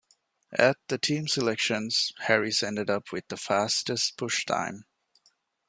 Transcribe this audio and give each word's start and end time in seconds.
At 0.57 0.77
the 0.87 0.97
team 0.97 1.27
selections, 1.27 2.11
Harris 2.21 2.63
ended 2.63 2.89
up 2.89 3.11
with 3.11 3.27
the 3.27 3.37
fastest 3.37 4.17
push 4.17 4.47
time. 4.47 4.85